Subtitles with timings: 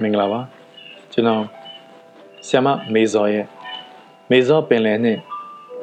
[0.00, 0.40] မင်္ဂလာပါ
[1.12, 1.42] ကျွန်တော်
[2.48, 3.46] ဆ iam မေဇော်ရဲ့
[4.30, 5.20] မေဇော်ပင်လယ်နှင့်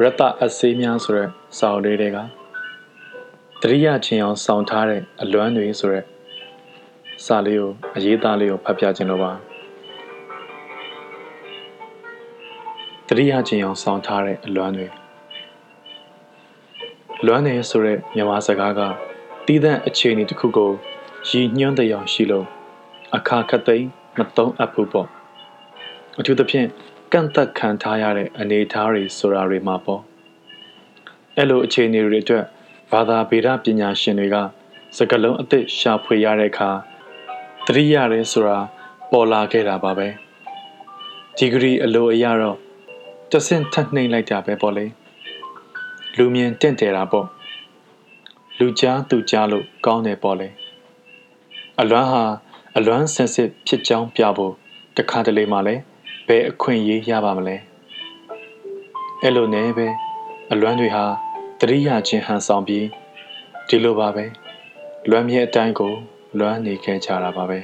[0.01, 2.17] ရတအစေးများဆိုတဲ့စာအုပ်လေးတွေက
[3.61, 6.05] တရိယာချင်းအောင်စောင့်ထားတဲ့အလွမ်းတွေဆိုတဲ့
[7.25, 9.31] စာလေးကိုအရေးသားလေးကိုဖတ်ပြခြင်းလို့ပါ
[13.07, 14.87] တရိယာချင်းအောင်စောင့်ထားတဲ့အလွမ်းတွေ
[17.25, 18.81] လွမ်းနေဆိုတဲ့မြန်မာစကားက
[19.45, 20.71] တည်တဲ့အခြေအနေတစ်ခုကို
[21.29, 22.45] ရည်ညွှန်းတဲ့အောင်ရှိလို့
[23.15, 25.07] အခါခတ်သိမ်း မတုံးအပ်ဘူးပေါ့
[26.19, 26.67] အထူးသဖြင့်
[27.11, 30.01] ကန့်သက်ခံထားရတဲ့အနေအထားတွေဆိုတာတွေမှာပေါ့
[31.35, 32.45] အဲ့လိုအခြေအနေတွေအတွက်
[32.91, 34.37] ဘာသာဗေဒပညာရှင်တွေက
[34.97, 36.69] စကလုံးအသစ်ရှာဖွေရတဲ့အခါ
[37.65, 38.59] တတိယရဲဆိုတာ
[39.11, 40.07] ပေါ်လာခဲ့တာပါပဲ
[41.37, 42.57] ဒီဂရီအလိုအရတော့
[43.31, 44.85] တဆင့်ထပ်နှိမ့်လိုက်တာပဲပေါ့လေ
[46.17, 47.27] လူမြင်တင့်တယ်တာပေါ့
[48.59, 50.49] လူကြားသူကြားလို့ကောင်းတယ်ပေါ့လေ
[51.81, 52.23] အလွမ်းဟာ
[52.77, 54.53] အလွမ်းဆင်စစ်ဖြစ်ကြောင်းပြဖို့
[54.97, 55.81] တခါတလေမှလည်း
[56.27, 57.55] ဘယ်အခွင့်အရေးရပါမလဲ
[59.21, 59.87] အဲ့လိုနဲ့ပဲ
[60.51, 61.05] အလွမ်းတွေဟာ
[61.59, 62.85] တရိယာချင်းဟန်ဆောင်ပြီး
[63.67, 64.25] ဒီလိုပါပဲ
[65.09, 65.93] လွမ်းမြဲအတိုင်းကို
[66.39, 67.59] လွမ်းနေခဲ့ကြတာပါပဲ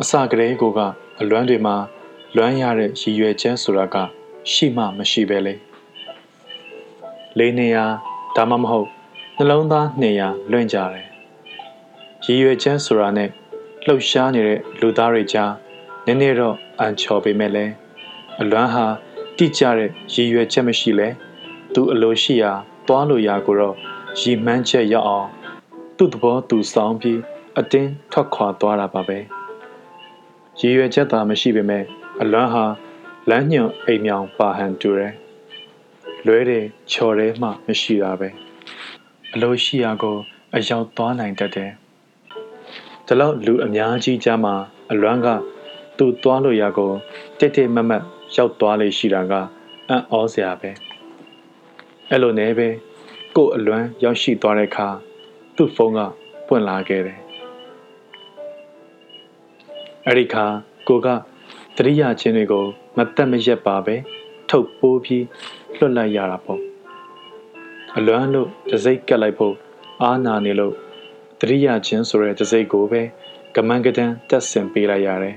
[0.00, 0.80] အစကတည်းကိုက
[1.20, 1.76] အလွမ်းတွေမှာ
[2.36, 3.96] လွမ်းရတဲ့ရည်ရွယ်ချက်ဆိုတာက
[4.52, 5.54] ရှိမှမရှိပဲလေ
[7.38, 7.78] လေးနေရ
[8.36, 8.88] ဒါမှမဟုတ်
[9.36, 11.07] နှလုံးသားနေရလွင့်ကြတယ်
[12.30, 13.30] ရည်ရွယ်ချက်ဆိုတာနဲ့
[13.86, 15.52] လှုပ်ရှားနေတဲ့လူသားတွေကြား
[16.06, 17.72] နည်းနည်းတော့အန်ချော်ပေမဲ့လည်း
[18.40, 18.86] အလွမ်းဟာ
[19.36, 21.08] တိကျတဲ့ရည်ရွယ်ချက်မရှိလဲ
[21.74, 22.52] သူအလိုရှိရာ
[22.86, 23.76] သွားလို့ရာကိုတော့
[24.20, 25.28] ရည်မှန်းချက်ရောက်အောင်
[25.96, 27.20] သူ့သဘောသူဆောင်ပြီး
[27.58, 29.18] အတင်းထွက်ခွာသွားတာပါပဲ
[30.60, 31.84] ရည်ရွယ်ချက်သာမရှိပေမဲ့
[32.20, 32.64] အလွမ်းဟာ
[33.30, 35.14] လမ်းညွန်အိမ်မြောင်ပါဟန်တူတယ်
[36.26, 38.28] လွဲတယ်ချော်တယ်မှမရှိတာပဲ
[39.34, 40.16] အလိုရှိရာကို
[40.54, 41.72] အရောက်သွားနိုင်တတ်တယ်
[43.08, 44.54] ဒီလောက်လူအများကြီးကြားမှာ
[44.92, 45.28] အလွမ်းက
[45.98, 46.92] သူ့သွားလို့ရကို
[47.38, 48.02] တိတ်တိတ်မတ်မတ်
[48.36, 49.32] ရောက်သွားလေရှိတာက
[49.88, 50.70] အံ့ဩစရာပဲ
[52.10, 52.68] အဲ့လိုနဲ့ပဲ
[53.36, 54.88] ကို့အလွမ်းရောက်ရှိသွားတဲ့အခါ
[55.56, 56.00] သူ့ဖုန်းက
[56.46, 57.18] ပွင့်လာခဲ့တယ်
[60.06, 60.46] အဲ့ဒီခါ
[60.88, 61.08] ကိုက
[61.76, 62.64] တရိယာချင်းတွေကို
[62.96, 63.94] မတက်မရက်ပါပဲ
[64.50, 65.24] ထုတ်ပိုးပြီး
[65.78, 66.60] လွတ်လိုက်ရတာပေါ့
[67.96, 69.54] အလွမ်းလို့တစိ့ကက်လိုက်ဖို့
[70.02, 70.74] အားနာနေလို့
[71.40, 73.02] တရိယာချင်းဆိုတဲ့တစိ့ကိုပဲ
[73.54, 75.36] ကမန်းကတန်းတက်ဆင်ပေးလိုက်ရတယ်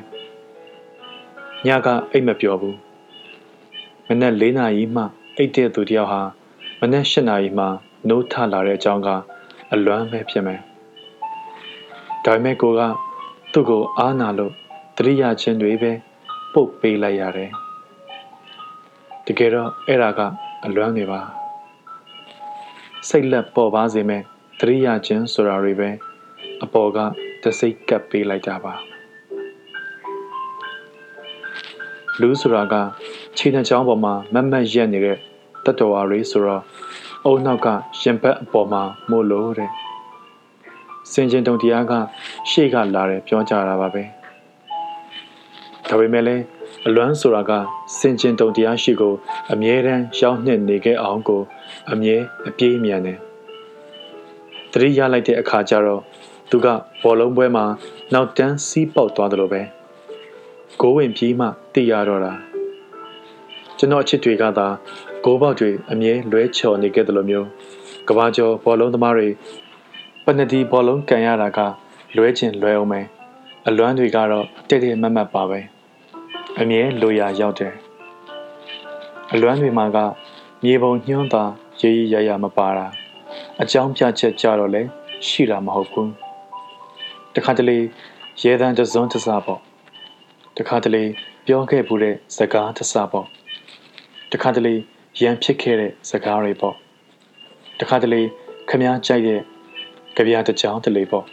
[1.65, 2.75] ။ညကအိတ်မပြောဘူး။
[4.07, 5.03] မနက်၄နာရီမှ
[5.37, 6.21] အိတ်တဲ့သူတယောက်ဟာ
[6.79, 7.65] မနက်၈နာရီမှ
[8.07, 9.09] နိုးထလာတဲ့အကြောင်းက
[9.73, 10.61] အလွမ်းပဲဖြစ်မယ်။
[12.25, 12.81] ဒါပေမဲ့ကိုက
[13.53, 14.53] သူ့ကိုအားနာလို့
[14.97, 15.91] တရိယာချင်းတွေပဲ
[16.53, 17.51] ပုတ်ပေးလိုက်ရတယ်။
[19.25, 20.19] တကယ်တော့အဲ့ဒါက
[20.65, 21.21] အလွမ်းနေပါ။
[23.09, 24.23] စိတ်လက်ပေါ်ပါစေမဲ့
[24.63, 25.89] တရိယာချင်းဆိုတာတွေပဲ
[26.63, 26.97] အပေါ်က
[27.43, 28.73] တစိတ်ကပ်ပေးလိုက်တာပါ
[32.19, 32.75] လူဆိုတာက
[33.37, 35.17] ခြေနှချောင်းပေါ်မှာမတ်မတ်ရက်နေတဲ့
[35.65, 36.63] တတ္တဝါတွေဆိုတော့
[37.25, 37.67] အုံနောက်က
[38.01, 39.71] ရင်ဘတ်အပေါ်မှာမို့လို့တဲ့
[41.11, 41.93] စင်ကျင်တုံတရားက
[42.49, 44.03] ရှေ့ကလာတယ်ပြောကြတာပါပဲ
[45.87, 46.43] ဒါပေမဲ့လည်း
[46.87, 47.51] အလွမ်းဆိုတာက
[47.99, 49.13] စင်ကျင်တုံတရားရှိကို
[49.51, 51.41] အမြဲတမ်းရောက်နှစ်နေခဲ့အောင်ကို
[51.91, 52.15] အမြဲ
[52.47, 53.30] အပြေးမြန်တယ်
[54.71, 56.01] တတိရလိုက်တဲ့အခါကျတော့
[56.49, 56.67] သူက
[57.01, 57.65] ဘောလုံးပွဲမှာ
[58.13, 59.61] နောက်တန်းစီးပေါက်သွားတယ်လို့ပဲ
[60.79, 62.33] ဂိုးဝင်ပြီးမှသိရတော့တာ
[63.77, 64.67] ကျွန်တော်အချစ်တွေကသာ
[65.23, 67.47] ဂိုးပေါက်တွေအမြဲလွဲချော်နေခဲ့တယ်လို့မျိုး
[68.07, 69.27] ကဘာကျော်ဘောလုံးသမားတွေ
[70.25, 71.59] ပနဒီဘောလုံးကန်ရတာက
[72.15, 73.05] လွဲချင်လွဲအောင်မယ်
[73.67, 75.59] အလွမ်းတွေကတော့တိတ်တိတ်မတ်မတ်ပါပဲ
[76.59, 77.73] အမြဲလိုရာရောက်တယ်
[79.33, 79.97] အလွမ်းတွေမှာက
[80.63, 81.43] မြေပုံညှိုးတာ
[81.81, 83.00] ရေးရရမပါတာ
[83.63, 84.81] အကြောင်းပြချက်ကြတော့လဲ
[85.27, 86.11] ရှိတာမဟုတ်ဘူး
[87.35, 87.77] တခါတလေ
[88.41, 89.59] ရဲတန်းတစွန်းတစားပေါ့
[90.57, 91.03] တခါတလေ
[91.45, 93.25] ပြောခဲ့ဘူးတဲ့စကားတစားပေါ့
[94.31, 94.75] တခါတလေ
[95.21, 96.75] ရန်ဖြစ်ခဲ့တဲ့စကားတွေပေါ့
[97.79, 98.21] တခါတလေ
[98.69, 99.41] ခမားကြိုက်တဲ့
[100.15, 101.25] ကြပြတကြောင်တလေပေါ့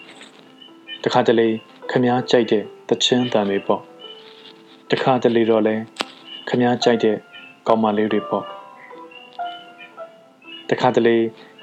[1.04, 1.48] တခါတလေ
[1.90, 3.82] ခမားကြိုက်တဲ့တချင်းတန်တွေပေါ့
[4.90, 5.74] တခါတလေတော့လဲ
[6.48, 7.16] ခမားကြိုက်တဲ့
[7.66, 8.44] ကောင်းမလေးတွေပေါ့
[10.70, 11.16] တခါတလေ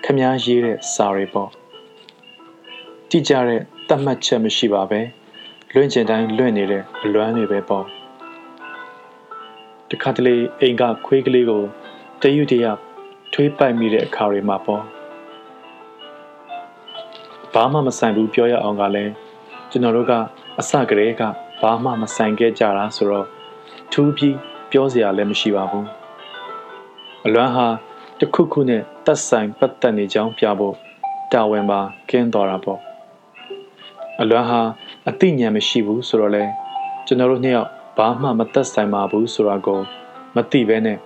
[0.08, 1.50] ခမားရေးတဲ့စာတွေပေါ့
[3.10, 5.02] တိကျတဲ့တတ်မှတ်ချက်မရှိပါပဲ
[5.74, 7.86] လွင့်ကျင်တိုင်းလွင့်နေတဲ့အလွမ်းတွေပဲပေါ့
[9.90, 11.64] တခါတလေအိမ်ကခွေးကလေးကို
[12.22, 12.66] တယူတရ
[13.34, 14.84] ထွေးပိုက်မိတဲ့အခါတွေမှာပေါ့
[17.54, 19.14] ဘာမှမဆိုင်ဘူးပြောရအောင်ကလည်း
[19.72, 20.14] ကျွန်တော်တို့က
[20.60, 21.22] အစကတည်းက
[21.62, 23.28] ဘာမှမဆိုင်ခဲ့ကြတာဆိုတော့
[23.92, 24.38] ထူးပြီး
[24.72, 25.88] ပြောစရာလည်းမရှိပါဘူး
[27.26, 27.68] အလွမ်းဟာ
[28.20, 30.76] တခုခုနဲ့တက်ဆိုင်ပတ်သက်နေကြောင်းပြဖို့
[31.32, 31.80] တာဝန်ပါ
[32.10, 32.80] ကင်းတော်တာပေါ့
[34.22, 34.62] အလွမ်းဟာ
[35.10, 36.44] အသိဉာဏ်မရှိဘူးဆိုတော့လေ
[37.06, 39.80] ကျွန်တော်တို့နှစ်ယောက်ဘာမှမသက်ဆိုင်ပါဘူးဆိုတာကို
[40.36, 40.98] မသိဘဲနဲ့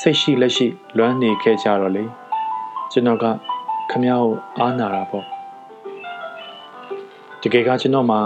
[0.00, 2.04] စိတ်ရှိလက်ရှိလွမ်းနေခဲ့ကြတော့လေ
[2.92, 3.24] ကျွန်တော်က
[3.90, 5.24] ခမ ्या ကိုအားနာတာပေါ့
[7.40, 8.20] တကယ်ကကျွန်တော်မှာ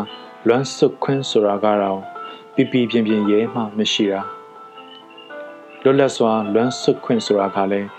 [0.46, 2.00] လွမ်းစွခွင်းဆိုတာကတော့
[2.54, 4.20] ပြပြပြင်းပြင်းရဲမှမရှိတာ
[5.82, 7.97] လွတ်လပ်စွာလွမ်းစွခွင်းဆိုတာကလည်း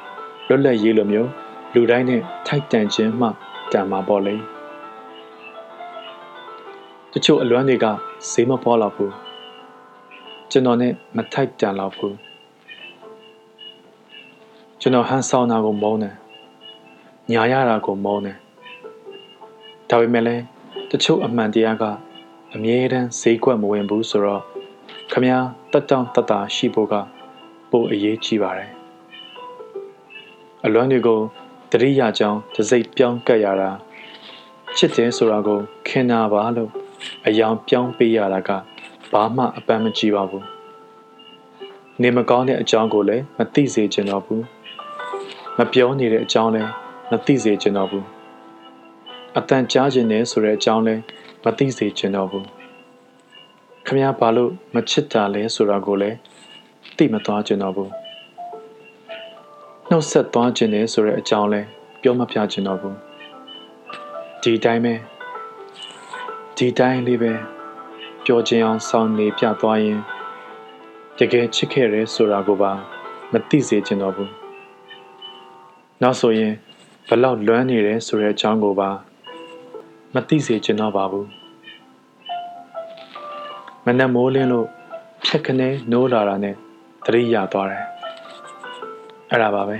[0.51, 1.29] လွတ်လပ်ရေးလိုမျိုး
[1.73, 3.27] လူတိုင်းနဲ့ထိုက်တန်ခြင်းမှ
[3.71, 4.35] တန်မှာပေါ့လေ
[7.11, 7.85] တချို့အလွမ်းတွေက
[8.31, 9.13] ဈေးမပေါ်တော့ဘူး
[10.51, 12.15] ကျွန်တော်နဲ့မထိုက်တန်တော့ဘူး
[14.81, 16.15] ကျွန်တော်ဟန်ဆောင်တာကိုမုန်းတယ်
[17.31, 18.37] ညာရတာကိုမုန်းတယ်
[19.89, 20.43] ဒါပေမဲ့လည်း
[20.91, 21.83] တချို့အမှန်တရားက
[22.53, 24.43] အမြဲတမ်းဈေးကွက်မဝင်ဘူးဆိုတော့
[25.11, 26.93] ခမည်းတက်တောင့်တတရှိဖို့က
[27.71, 28.78] ပိုအရေးကြီးပါတယ်
[30.65, 31.19] အလွမ်းတွေကို
[31.71, 33.69] တတိယကြောင်းတစ်စိတ်ပြောင်းကပ်ရတာ
[34.77, 36.71] ချစ်တယ်ဆိုတာကိုခင်နာပါလို့
[37.27, 38.49] အယောင်ပြောင်းပေးရတာက
[39.11, 40.45] ဘာမှအပန်းမကြည့်ပါဘူး
[42.01, 44.43] နေမကောင်းတဲ့အကြောင်းကိုလည်းမသိစေချင်တော့ဘူး
[45.57, 46.69] မပြောနေတဲ့အကြောင်းလည်း
[47.11, 48.05] မသိစေချင်တော့ဘူး
[49.37, 51.01] အတန်ကြားခြင်းနဲ့ဆိုတဲ့အကြောင်းလည်း
[51.43, 52.45] မသိစေချင်တော့ဘူး
[53.85, 56.17] ခမည်းဘာလို့မချစ်တာလဲဆိုတာကိုလည်း
[56.97, 58.08] သိမသွားချင်တော့ဘူး
[59.91, 61.61] နှုတ်ဆက်သွားခြင်းနဲ့ဆိုတဲ့အကြောင်းလဲ
[62.01, 62.97] ပြောမပြချင်တော့ဘူး
[64.41, 64.93] ဒီတိုင်းပဲ
[66.57, 67.33] ဒီတိုင်းလေးပဲ
[68.25, 69.99] ပြောခြင်းအောင်ဆောင်းနေပြသွားရင်
[71.17, 72.71] တကယ်ချစ်ခဲ့ရဲဆိုတာကိုပါ
[73.31, 74.31] မသိစေချင်တော့ဘူး
[76.01, 76.53] နောက်ဆိုရင်
[77.07, 78.89] ဘလောက်လွမ်းနေတယ်ဆိုတဲ့အကြောင်းကိုပါ
[80.13, 81.27] မသိစေချင်တော့ပါဘူး
[83.85, 84.67] မနက်မိုးလင်းလို့
[85.25, 86.55] ဖြက်ခနဲနိုးလာတာနဲ့
[87.05, 87.98] သတိရသွားတယ်
[89.31, 89.77] အဲ့ဒါပါပဲ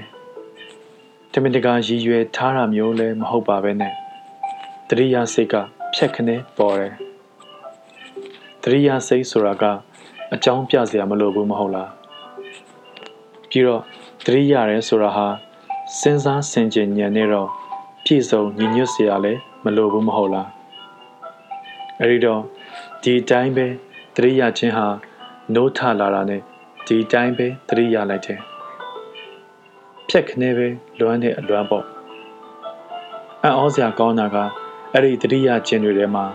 [1.32, 3.94] တမင်တကာရည်ရွယ်ထားတာမျိုးလည်းမဟုတ်ပါပဲနဲ့
[4.88, 5.56] သတိရစိတ်က
[5.96, 6.94] ဖြက်ခနဲပေါ်တယ်
[8.64, 9.64] သတိရစိတ်ဆိုတာက
[10.34, 11.92] အကြောင်းပြစရာမလိုဘူးမဟုတ်လား
[13.50, 13.82] ပြီးတော့
[14.26, 15.28] သတိရတယ်ဆိုတာဟာ
[16.00, 17.50] စဉ်းစားဆင်ခြင်ဉာဏ်နဲ့တော့
[18.06, 20.50] ပြည့်စုံညီညွတ်စရာလည်းမလိုဘူးမဟုတ်လား
[22.02, 22.42] အဲဒီတော့
[23.04, 23.68] ဒီတိုင်းပဲ
[24.16, 24.88] သတိရခြင်းဟာ
[25.54, 26.42] နိုးထလာတာနဲ့
[26.88, 28.49] ဒီတိုင်းပဲသတိရလိုက်တယ်
[30.10, 30.68] ဖြက်ခနဲပဲ
[31.00, 31.86] လွမ်းတဲ့အလွမ်းပေါ့
[33.44, 34.38] အံ့ဩစရာကောင်းတာက
[34.94, 36.26] အဲ့ဒီသတိရခြင်းတွေထဲမှာ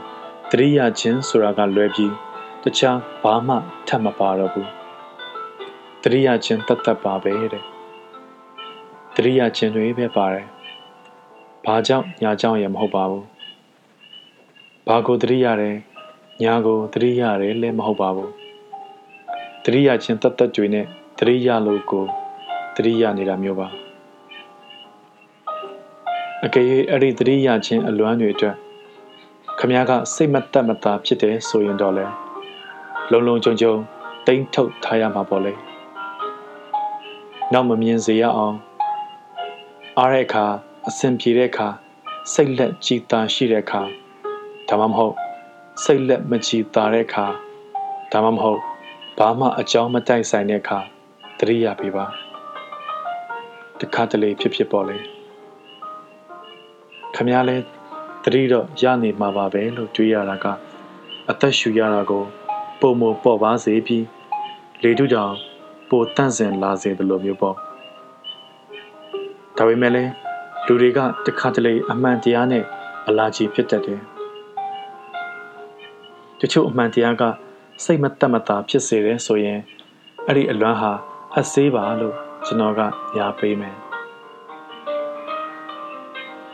[0.51, 2.13] သတိရခြင်းဆိုတာကလွဲပြီး
[2.63, 3.57] တခြားဘာမှ
[3.89, 4.71] ထပ်မပါတော့ဘူး
[6.03, 7.65] သတိရခြင်းတတ်တတ်ပါပဲတဲ့
[9.15, 10.47] သတိရခြင်းတွေပဲပါတယ်
[11.65, 13.25] ဘာကြောင့်ညာကြောင့်ရမဟုတ်ပါဘူး
[14.89, 15.77] ဘာကိုသတိရတယ်
[16.43, 18.33] ညာကိုသတိရတယ်လည်းမဟုတ်ပါဘူး
[19.65, 20.87] သတိရခြင်းတတ်တတ်တွေနဲ့
[21.19, 22.07] သတိရလို့ကို
[22.75, 23.69] သတိရနေတာမျိုးပါ
[26.45, 28.57] အကယ်၍အဲ့ဒီသတိရခြင်းအလွမ်းတွေအတွက်
[29.59, 32.07] ခမည်းကစိတ်မတက်မတာဖြစ်တယ်ဆိုရင်တော့လေ
[33.11, 33.75] လုံလုံကြုံကြုံ
[34.27, 35.53] တိမ့်ထုတ်ထားရမှာပေါ့လေ
[37.53, 38.57] နောက်မမြင်စေရအောင်
[39.99, 40.45] အားတဲ့အခါ
[40.89, 41.69] အဆင်ပြေတဲ့အခါ
[42.33, 43.83] စိတ်လက်ကြည်တာရှိတဲ့အခါ
[44.69, 45.15] ဒါမှမဟုတ်
[45.85, 47.27] စိတ်လက်မကြည်တာတဲ့အခါ
[48.13, 48.61] ဒါမှမဟုတ်
[49.19, 50.79] ဘာမှအကြောင်းမတိုက်ဆိုင်တဲ့အခါ
[51.39, 52.24] တတိယပေးပါ
[53.81, 54.99] တခါတလေဖြစ်ဖြစ်ပေါ်လေ
[57.15, 57.57] ခမည်းလဲ
[58.25, 60.47] တတိတော့ရနေမှာပါပဲလို့တွေးရတာက
[61.31, 62.25] အသက်ရှူရတာကို
[62.81, 64.05] ပုံမပေါ်ပါစေပြီး
[64.83, 65.35] လေတုတောင်
[65.89, 67.57] ပိုတန့်စင်လာစေတယ်လို့မျိုးပေါ့
[69.57, 70.11] ဒါပေမဲ့လည်း
[70.67, 72.65] လူတွေကတခါတလေအမှန်တရားနဲ့
[73.09, 74.01] အလာကြီးဖြစ်တတ်တယ်
[76.41, 77.23] တချို့အမှန်တရားက
[77.85, 79.61] စိတ်မတက်မတာဖြစ်စေတယ်ဆိုရင်
[80.27, 80.93] အဲ့ဒီအလွမ်းဟာ
[81.39, 82.81] အဆေးပါလို့ ကျွန်တော်က
[83.17, 83.77] ညာပေးမယ်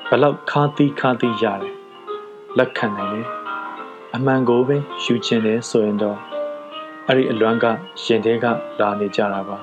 [0.09, 1.75] ဘလောက်ခါတီးခါတီးရတယ်
[2.59, 3.27] လက်ခံနိုင်တယ်
[4.15, 6.19] အမှန်ကိုပဲယူချင်တယ်ဆိုရင်တော့
[7.07, 7.67] အဲ့ဒီအလွမ်းက
[8.05, 8.47] ရင်ထဲက
[8.81, 9.59] လာနေကြတာပါ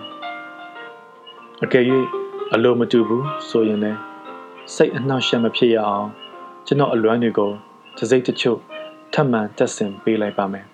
[1.63, 1.84] အကယ်၍
[2.53, 4.00] အလိုမတူဘူးဆိုရင်လည်း
[4.75, 6.07] စိတ်အနှောက်အယှက်မဖြစ်ရအောင်
[6.65, 7.51] ကျွန်တော်အလွမ်းတွေကို
[7.98, 8.60] တစိမ့်တချို့
[9.13, 10.65] ထပ်မံတက်ဆင်ပေးလိုက်ပါမယ်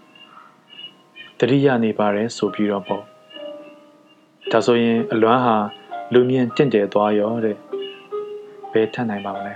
[1.40, 3.13] တတိယနေပါတယ်ဆိုပြီးတော့ပေါ့
[4.52, 5.56] ဒါဆိုရင်အလွမ်းဟာ
[6.14, 7.58] လူမြင်တင့်တယ်သွားရောတဲ့
[8.72, 9.54] ဘယ်ထပ်နိုင်ပါမလဲ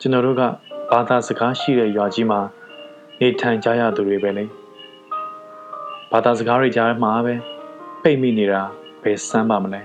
[0.00, 0.42] ကျွန်တော်တို့က
[0.90, 2.40] ဘာသာစကားရှိတဲ့ရွာကြီးမှာ
[3.20, 4.44] နေထိုင်ကြရသူတွေပဲလေ
[6.12, 7.34] ဘာသာစကားတွေကြားမှာပဲ
[8.02, 8.62] ပိတ်မိနေတာ
[9.02, 9.82] ဘယ်စမ်းပါမလဲ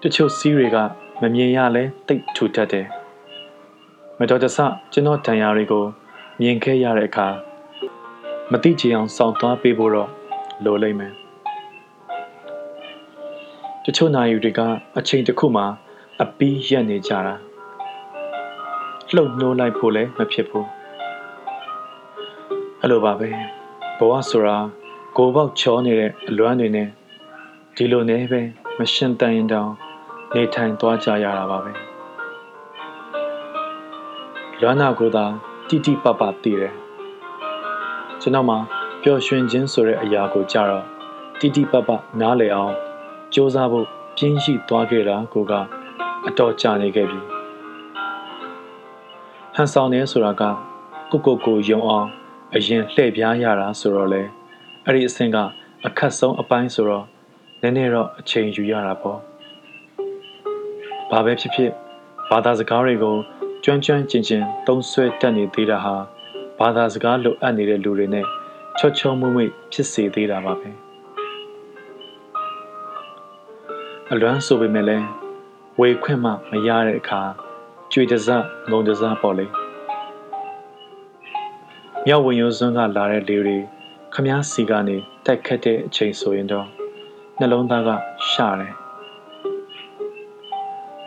[0.00, 0.76] တချို့စီးတွေက
[1.20, 2.86] မမြင်ရလဲတိတ်ထူထပ်တယ်
[4.18, 4.58] မတော်တဆ
[4.92, 5.84] ကျွန်တော်တန်ရာတွေကို
[6.40, 7.28] မြင်ခဲ့ရတဲ့အခါ
[8.50, 10.10] မတိချင်အောင်စောင့်သွားပေးဖို့တော့
[10.64, 11.12] လိုလိမ့်မယ်
[13.84, 14.60] တချို့နိုင်ယူတွေက
[14.98, 15.66] အချိန်တစ်ခုမှာ
[16.22, 17.34] အပီးရက်နေကြတာ
[19.14, 20.66] လှုပ်နှိုးလိုက်ဖို့လည်းမဖြစ်ဘူး
[22.80, 23.30] အဲ့လိုပါပဲ
[23.98, 24.56] ဘဝဆိုတာ
[25.16, 26.88] ကိုပေါက်ချောနေတဲ့အလွမ်းတွေနဲ့
[27.76, 28.40] ဒီလိုနဲ့ပဲ
[28.78, 29.70] မရှင်တန်ရင်တောင်
[30.34, 31.72] နေထိုင်သွားကြရတာပါပဲ
[34.60, 35.24] လွမ်းနာကိုသာ
[35.68, 36.74] တိတိပပတည်တယ်
[38.20, 38.56] ကျွန်တော်မှ
[39.08, 40.84] ပျော်ရွှင်ခြင်းဆိုတဲ့အရာကိုကြတော့
[41.40, 41.88] တိတိပပ
[42.20, 43.86] နားလည်အောင်စ조사ဖို့
[44.16, 45.52] ပြင်းရှိသွားခဲ့တာကိုက
[46.28, 47.20] အတော်ကြာနေခဲ့ပြီ
[49.54, 50.42] ဟန်ဆောင်နေဆိုတာက
[51.10, 52.08] ကိုကိုကိုယုံအောင်
[52.54, 54.22] အရင်လှည့်ပြားရတာဆိုတော့လေ
[54.84, 55.36] အဲ့ဒီအဆင့်က
[55.86, 57.04] အခက်ဆုံးအပိုင်းဆိုတော့
[57.60, 59.18] နည်းနည်းတော့အချိန်ယူရတာပေါ့
[61.10, 61.70] ဘာပဲဖြစ်ဖြစ်
[62.30, 63.16] ဘာသာစကားတွေကို
[63.64, 65.96] ကျွမ်းကျွမ်းကျင်ကျင်သုံးဆွဲတတ်နေသေးတာဟာ
[66.58, 68.26] ဘာသာစကားလိုအပ်နေတဲ့လူတွေနဲ့
[68.78, 70.70] ချောချောမွေ့မွေ့ဖြစ်စေသေးတာပါပဲ
[74.12, 75.06] အလွမ်းဆိုပေမဲ့လည်း
[75.80, 77.22] ဝေခွင့်မှမရတဲ့အခါ
[77.92, 78.28] ကြွေတစ
[78.70, 79.46] ငုံတစပေါ့လေ
[82.06, 83.58] မြောက်ဝင်ရိုးစွန်းကလာတဲ့လေတွေ
[84.14, 86.66] ခမားစီကနေတက်ခတ်တဲ့အချိန်ဆိုရင်တော့
[87.38, 87.90] နှလုံးသားက
[88.30, 88.74] ရှာတယ်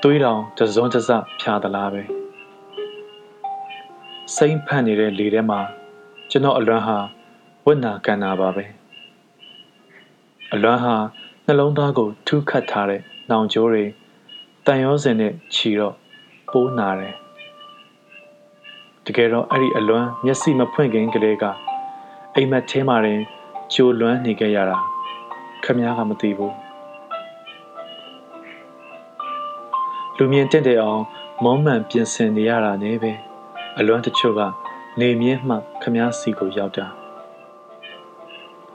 [0.01, 1.09] သွေးတောင်တစုံတစ
[1.41, 2.03] ဖြာသလားပဲ
[4.35, 5.59] စိမ့်ဖက်နေတဲ့လေထဲမှာ
[6.29, 6.97] ကျွန်တော်အလွမ်းဟာ
[7.71, 8.65] ဝိနာကန်နာပါပဲ
[10.53, 10.95] အလွမ်းဟာ
[11.45, 13.85] နှလုံးသားကိုထူးခတ်ထားတဲ့နှောင်ကြိုးတွေ
[14.65, 15.95] တန်ရောစင်နဲ့ခြီတော့
[16.51, 17.15] ပိုးနာတယ်
[19.05, 21.43] တကယ်တော့အဲ့ဒီအလွမ်းမျက်စိမဖွင့်ခင်ကလေးက
[22.35, 23.21] အိမ်မက်ထဲမှာတင်
[23.73, 24.77] ကြိုလွမ်းနေခဲ့ရတာ
[25.63, 26.55] ခမည်းကမသိဘူး
[30.17, 31.03] လူမြင်တင့်တဲ့အောင်
[31.43, 33.11] မုံမှန်ပြင်ဆင်နေရတာနဲ့ပဲ
[33.79, 34.41] အလွမ်းတချို့က
[34.99, 36.98] နေမြင့်မှခမားစီကိုရောက်တာ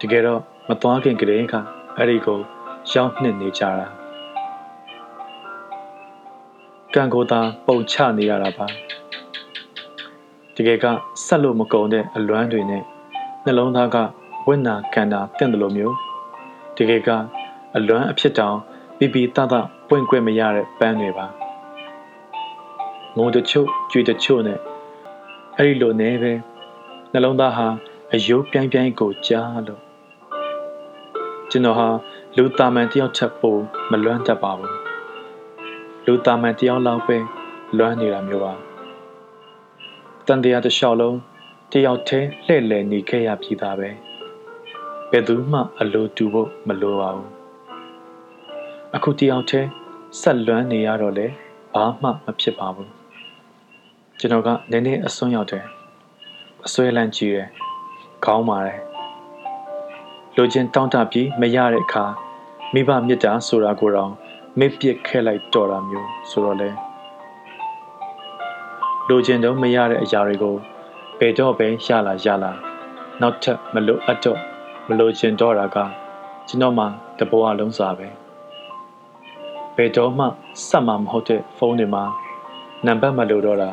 [0.04, 1.54] တကယ်တော့မသွားခင်ကတည်းက
[1.96, 2.38] အဲ့ဒီကို
[2.92, 3.87] ရောက်နှစ်နေကြတာ
[6.94, 8.66] ကံကိုသာပုံချနေရတာပါ
[10.56, 10.84] တကယ်က
[11.25, 12.82] ဆက်လို့မကုန်တဲ့အလွမ်းတွေနဲ့
[13.44, 13.96] နှလုံးသားက
[14.46, 15.96] ဝိညာကန္တာတင့်တယ်လို့မျိုး
[16.76, 17.08] တကယ်က
[17.76, 18.56] အလွမ်းအဖြစ်တောင်
[18.99, 19.54] ပြပြတတ
[19.88, 21.26] ပွင့်ကွက်မရတဲ့ပန်းတွေပါ
[23.16, 24.58] ငုံတချို့ကြွေတချို့နဲ့
[25.56, 26.32] အဲ့ဒီလိုနဲ့ပဲ
[27.12, 27.66] နှလုံးသားဟာ
[28.12, 29.83] အယုတ်ပြိုင်ပြိုင်ကိုကြားလို့
[31.54, 31.88] ကျွန်တော်ဟာ
[32.37, 33.56] လူတာမန်တယောက်ချက်ပို
[33.90, 34.75] မလွမ်းတတ်ပါဘူး
[36.06, 37.18] လူတာမန်တယောက်လောက်ပဲ
[37.78, 38.52] လွမ်းနေတာမျိုးပါ
[40.26, 41.16] တန်တရားတစ်လျှောက်လုံး
[41.73, 43.90] တယောက်တည်းလှည့်လည်နေခဲ့ရပြီးသားပဲ
[45.11, 47.30] ဘယ်သူမှအလိုတူဖို့မလိုပါဘူး
[48.94, 49.68] အခုတယောက်တည်း
[50.20, 51.26] ဆက်လွမ်းနေရတော့လေ
[51.75, 52.90] ဘာမှမဖြစ်ပါဘူး
[54.18, 55.64] ကျွန်တော်ကနည်းနည်းအစွန်းရောက်တယ်
[56.66, 57.49] အစွဲလန့်ကြီးတယ်
[58.25, 58.93] ခေါင်းပါတယ်
[60.36, 62.04] လိုချင်တောင်းတပြီးမရတဲ့အခါ
[62.74, 64.12] မိဘမြတ်တာဆိုတာကိုတော့
[64.58, 66.70] မေ့ပစ်ခဲ့လိုက်တော့တာမျိုးဆိုတော့လေ
[69.08, 70.56] လိုချင်တော့မရတဲ့အရာတွေကို
[71.18, 72.52] ဘယ်တော့ပဲရလာရလာ
[73.20, 74.38] နောက်ထပ်မလိုအပ်တော့
[74.88, 75.76] မလိုချင်တော့တာက
[76.48, 76.84] ကျွန်တော်မှ
[77.18, 78.08] တဘောအလုံးစားပဲ
[79.76, 80.24] ဘယ်တော့မှ
[80.68, 82.04] စက်မှမဟုတ်တဲ့ဖုန်းတွေမှာ
[82.86, 83.70] နံပါတ်မလိုတော့တာ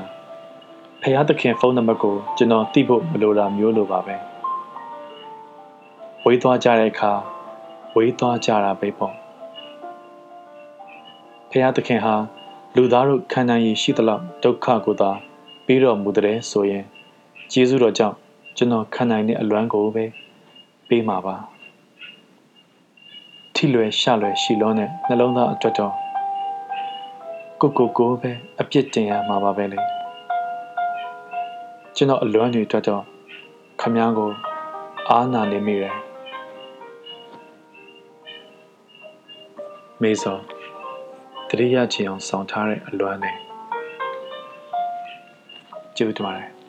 [1.02, 4.31] ဖះသခင်ဖုန်းနံပါတ်ကိုကျွန်တော်သိဖို့မလိုတာမျိုးလိုပါပဲ
[6.26, 7.12] ဝေးသွားကြတဲ့အခါ
[7.96, 9.16] ဝေးသွားကြတာပဲပေါ့
[11.50, 12.16] ဖះသခင်ဟာ
[12.76, 15.12] လူသားတို့ခံနိုင်ရရှိသလောက်ဒုက္ခကိုသာ
[15.66, 16.86] ပြီးတော်မူတဲ့ဆိုရင်
[17.52, 18.16] ကျေးဇူးတော်ကြောင့်
[18.58, 20.06] ကျွန်တော်ခံနိုင်တဲ့အလွမ်းကိုပဲ
[20.88, 21.36] ပေးမှာပါ
[23.56, 25.94] ထိလွယ်ရှလွယ်ရှိလုံးနဲ့နှလုံးသားအတွက်တော့
[27.62, 29.80] ကိုကိုကိုပဲအပြစ်တင်ရမှာပါပဲလေ
[31.96, 33.04] ကျွန်တော်အလွမ်းတွေအတွက်တော့
[33.82, 34.32] ခမည်းကို
[35.10, 36.11] အားနာနေမိတယ်
[40.02, 40.38] မေစော
[41.50, 43.36] တတိယချင်အောင်ဆောင်ထားတဲ့အလွမ်းနဲ့
[45.98, 46.61] ကျေးဇူးတင်ပါတယ်